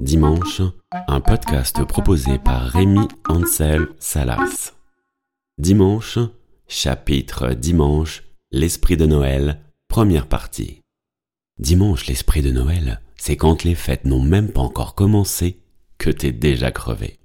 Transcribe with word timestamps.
Dimanche, 0.00 0.62
un 1.08 1.20
podcast 1.20 1.84
proposé 1.84 2.38
par 2.38 2.62
Rémi 2.62 3.08
Ansel 3.28 3.88
Salas. 3.98 4.72
Dimanche, 5.58 6.18
chapitre 6.68 7.54
Dimanche, 7.54 8.24
l'esprit 8.50 8.96
de 8.96 9.06
Noël, 9.06 9.60
première 9.88 10.26
partie. 10.26 10.80
Dimanche, 11.58 12.06
l'esprit 12.06 12.42
de 12.42 12.50
Noël, 12.50 13.00
c'est 13.16 13.36
quand 13.36 13.64
les 13.64 13.74
fêtes 13.74 14.04
n'ont 14.04 14.22
même 14.22 14.52
pas 14.52 14.60
encore 14.60 14.94
commencé 14.94 15.60
que 15.98 16.10
t'es 16.10 16.32
déjà 16.32 16.70
crevé. 16.70 17.18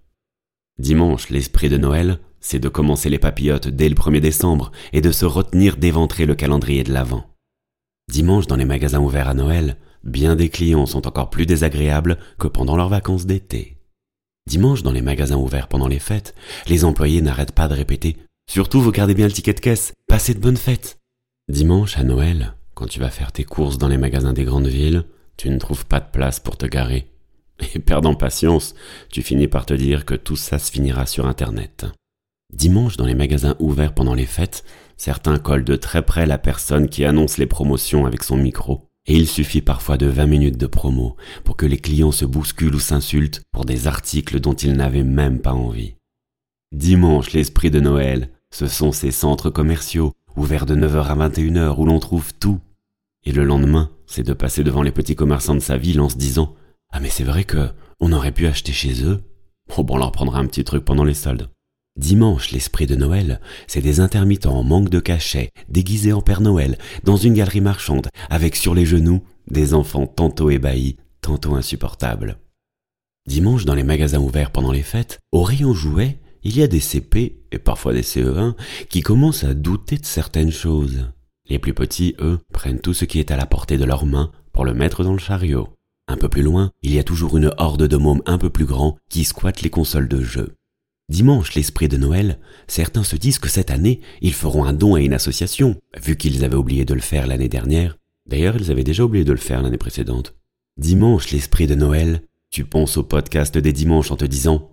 Dimanche, 0.80 1.30
l'esprit 1.30 1.70
de 1.70 1.78
Noël, 1.78 2.20
c'est 2.40 2.60
de 2.60 2.70
commencer 2.70 3.10
les 3.10 3.20
papillotes 3.20 3.68
dès 3.68 3.88
le 3.88 3.96
1er 3.96 4.20
décembre 4.20 4.72
et 4.94 5.02
de 5.02 5.12
se 5.12 5.26
retenir 5.26 5.78
d'éventrer 5.78 6.26
le 6.26 6.36
calendrier 6.36 6.84
de 6.84 6.92
l'Avent. 6.92 7.31
Dimanche, 8.12 8.46
dans 8.46 8.58
les 8.58 8.66
magasins 8.66 9.00
ouverts 9.00 9.30
à 9.30 9.34
Noël, 9.34 9.78
bien 10.04 10.36
des 10.36 10.50
clients 10.50 10.86
sont 10.86 11.08
encore 11.08 11.30
plus 11.30 11.46
désagréables 11.46 12.18
que 12.38 12.50
pendant 12.50 12.76
leurs 12.76 12.90
vacances 12.90 13.26
d'été. 13.26 13.78
Dimanche, 14.48 14.84
dans 14.84 14.92
les 14.92 15.02
magasins 15.02 15.38
ouverts 15.38 15.70
pendant 15.70 15.88
les 15.88 15.98
fêtes, 15.98 16.36
les 16.68 16.84
employés 16.84 17.22
n'arrêtent 17.22 17.54
pas 17.54 17.70
de 17.70 17.74
répéter 17.74 18.18
Surtout, 18.50 18.82
vous 18.82 18.92
gardez 18.92 19.14
bien 19.14 19.28
le 19.28 19.32
ticket 19.32 19.54
de 19.54 19.62
caisse, 19.62 19.94
passez 20.10 20.34
de 20.34 20.42
bonnes 20.42 20.58
fêtes. 20.58 21.00
Dimanche, 21.48 21.98
à 21.98 22.04
Noël, 22.04 22.56
quand 22.74 22.86
tu 22.88 23.00
vas 23.00 23.10
faire 23.10 23.32
tes 23.32 23.46
courses 23.46 23.78
dans 23.78 23.88
les 23.88 23.98
magasins 23.98 24.34
des 24.34 24.44
grandes 24.44 24.68
villes, 24.68 25.06
tu 25.38 25.50
ne 25.50 25.58
trouves 25.58 25.86
pas 25.86 26.02
de 26.02 26.12
place 26.12 26.42
pour 26.42 26.58
te 26.58 26.66
garer. 26.66 27.08
Et 27.74 27.80
perdant 27.80 28.14
patience, 28.14 28.76
tu 29.10 29.22
finis 29.22 29.48
par 29.48 29.66
te 29.66 29.74
dire 29.74 30.04
que 30.04 30.16
tout 30.16 30.36
ça 30.36 30.60
se 30.60 30.70
finira 30.70 31.06
sur 31.06 31.28
Internet. 31.28 31.86
Dimanche, 32.54 32.98
dans 32.98 33.06
les 33.06 33.16
magasins 33.16 33.56
ouverts 33.60 33.94
pendant 33.94 34.14
les 34.14 34.26
fêtes, 34.26 34.64
certains 34.98 35.40
collent 35.40 35.64
de 35.64 35.76
très 35.76 36.02
près 36.02 36.26
la 36.26 36.38
personne 36.38 36.90
qui 36.90 37.06
annonce 37.06 37.38
les 37.38 37.46
promotions 37.46 38.06
avec 38.06 38.24
son 38.24 38.38
micro. 38.38 38.88
Et 39.08 39.16
il 39.16 39.28
suffit 39.28 39.62
parfois 39.62 39.98
de 39.98 40.06
20 40.06 40.26
minutes 40.28 40.58
de 40.58 40.68
promo 40.68 41.16
pour 41.44 41.58
que 41.58 41.66
les 41.66 41.80
clients 41.80 42.12
se 42.12 42.26
bousculent 42.26 42.76
ou 42.76 42.80
s'insultent 42.80 43.42
pour 43.52 43.66
des 43.66 43.88
articles 43.88 44.40
dont 44.40 44.54
ils 44.54 44.74
n'avaient 44.74 45.04
même 45.04 45.40
pas 45.40 45.54
envie. 45.54 45.96
Dimanche, 46.72 47.32
l'esprit 47.32 47.72
de 47.72 47.80
Noël, 47.80 48.30
ce 48.52 48.68
sont 48.68 48.92
ces 48.92 49.12
centres 49.12 49.50
commerciaux, 49.50 50.14
ouverts 50.36 50.66
de 50.66 50.76
9h 50.76 51.06
à 51.06 51.30
21h, 51.30 51.80
où 51.80 51.86
l'on 51.86 52.00
trouve 52.00 52.34
tout. 52.36 52.60
Et 53.24 53.32
le 53.32 53.44
lendemain, 53.44 53.90
c'est 54.06 54.24
de 54.24 54.34
passer 54.34 54.64
devant 54.64 54.84
les 54.84 54.92
petits 54.92 55.16
commerçants 55.16 55.56
de 55.56 55.60
sa 55.60 55.78
ville 55.78 56.02
en 56.02 56.10
se 56.10 56.18
disant 56.18 56.54
Ah 56.92 57.00
mais 57.00 57.10
c'est 57.10 57.24
vrai 57.24 57.44
que 57.44 57.70
on 58.00 58.12
aurait 58.14 58.32
pu 58.32 58.46
acheter 58.46 58.72
chez 58.72 59.04
eux. 59.04 59.24
Oh 59.78 59.84
bon, 59.84 59.96
on 59.96 59.98
leur 59.98 60.12
prendra 60.12 60.40
un 60.40 60.46
petit 60.46 60.64
truc 60.64 60.86
pendant 60.86 61.04
les 61.04 61.14
soldes. 61.14 61.50
Dimanche, 61.98 62.52
l'esprit 62.52 62.88
de 62.88 62.96
Noël, 62.96 63.42
c'est 63.68 63.82
des 63.82 64.00
intermittents 64.00 64.58
en 64.58 64.64
manque 64.64 64.90
de 64.90 65.00
cachet, 65.00 65.52
déguisés 65.70 66.14
en 66.14 66.22
Père 66.22 66.42
Noël, 66.42 66.78
dans 67.04 67.18
une 67.18 67.34
galerie 67.34 67.62
marchande, 67.62 68.08
avec 68.30 68.56
sur 68.56 68.74
les 68.74 68.86
genoux 68.86 69.22
des 69.48 69.74
enfants 69.74 70.08
tantôt 70.08 70.50
ébahis, 70.50 70.98
tantôt 71.22 71.56
insupportables. 71.56 72.38
Dimanche, 73.28 73.66
dans 73.66 73.76
les 73.76 73.84
magasins 73.84 74.22
ouverts 74.22 74.52
pendant 74.52 74.72
les 74.72 74.84
fêtes, 74.84 75.20
au 75.32 75.44
rayon 75.44 75.74
jouets, 75.74 76.20
il 76.44 76.58
y 76.58 76.64
a 76.64 76.68
des 76.68 76.80
CP, 76.80 77.44
et 77.52 77.60
parfois 77.60 77.94
des 77.94 78.04
CE1, 78.04 78.56
qui 78.90 79.02
commencent 79.02 79.44
à 79.44 79.54
douter 79.54 79.98
de 79.98 80.06
certaines 80.06 80.52
choses. 80.52 81.12
Les 81.50 81.60
plus 81.60 81.74
petits, 81.74 82.16
eux, 82.20 82.40
prennent 82.54 82.80
tout 82.80 82.94
ce 82.94 83.06
qui 83.06 83.20
est 83.20 83.32
à 83.32 83.38
la 83.38 83.46
portée 83.46 83.78
de 83.78 83.86
leurs 83.86 84.06
mains 84.06 84.32
pour 84.54 84.66
le 84.66 84.74
mettre 84.74 85.04
dans 85.04 85.14
le 85.14 85.20
chariot. 85.20 85.70
Un 86.08 86.18
peu 86.18 86.30
plus 86.30 86.42
loin, 86.42 86.72
il 86.82 86.94
y 86.94 87.00
a 87.00 87.04
toujours 87.04 87.38
une 87.38 87.54
horde 87.58 87.88
de 87.88 87.98
mômes 87.98 88.24
un 88.26 88.38
peu 88.38 88.50
plus 88.50 88.66
grands 88.66 88.98
qui 89.10 89.24
squattent 89.24 89.62
les 89.62 89.70
consoles 89.70 90.08
de 90.08 90.22
jeux. 90.22 90.56
Dimanche, 91.12 91.56
l'esprit 91.56 91.90
de 91.90 91.98
Noël, 91.98 92.40
certains 92.70 93.04
se 93.04 93.18
disent 93.18 93.38
que 93.38 93.50
cette 93.50 93.70
année, 93.70 94.00
ils 94.22 94.34
feront 94.34 94.64
un 94.64 94.72
don 94.72 94.96
à 94.96 95.02
une 95.02 95.12
association, 95.12 95.76
vu 96.02 96.16
qu'ils 96.16 96.46
avaient 96.46 96.56
oublié 96.56 96.86
de 96.86 96.94
le 96.94 97.02
faire 97.02 97.28
l'année 97.28 97.50
dernière. 97.50 97.98
D'ailleurs, 98.30 98.56
ils 98.56 98.72
avaient 98.72 98.86
déjà 98.86 99.04
oublié 99.04 99.26
de 99.26 99.34
le 99.34 99.38
faire 99.38 99.62
l'année 99.62 99.78
précédente. 99.78 100.36
Dimanche, 100.78 101.32
l'esprit 101.32 101.68
de 101.68 101.76
Noël, 101.76 102.22
tu 102.50 102.64
penses 102.64 102.96
au 102.96 103.04
podcast 103.04 103.58
des 103.58 103.74
dimanches 103.74 104.10
en 104.10 104.16
te 104.16 104.24
disant 104.24 104.72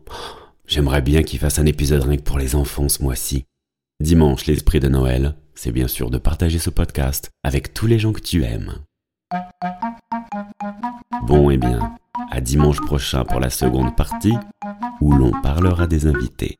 J'aimerais 0.65 1.03
bien 1.03 1.25
qu'il 1.25 1.41
fasse 1.41 1.59
un 1.59 1.67
épisode 1.67 2.05
rien 2.05 2.17
que 2.17 2.23
pour 2.23 2.39
les 2.39 2.55
enfants 2.55 2.89
ce 2.89 3.03
mois-ci. 3.03 3.45
Dimanche, 3.99 4.47
l'esprit 4.47 4.79
de 4.79 4.87
Noël, 4.87 5.35
c'est 5.57 5.73
bien 5.73 5.89
sûr 5.89 6.09
de 6.09 6.19
partager 6.19 6.61
ce 6.61 6.71
podcast 6.71 7.31
avec 7.43 7.75
tous 7.75 7.89
les 7.89 7.99
gens 7.99 8.13
que 8.13 8.21
tu 8.21 8.45
aimes. 8.45 8.75
Bon, 11.25 11.51
et 11.51 11.55
eh 11.55 11.57
bien, 11.57 11.97
à 12.31 12.41
dimanche 12.41 12.81
prochain 12.81 13.25
pour 13.25 13.41
la 13.41 13.51
seconde 13.51 13.97
partie 13.97 14.37
où 15.01 15.13
l'on 15.13 15.33
parlera 15.43 15.87
des 15.87 16.07
invités. 16.07 16.57